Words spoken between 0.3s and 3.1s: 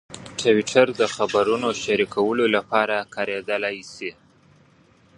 ټویټر د خبرونو شریکولو لپاره